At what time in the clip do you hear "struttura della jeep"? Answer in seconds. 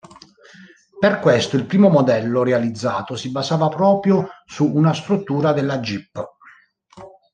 4.95-6.27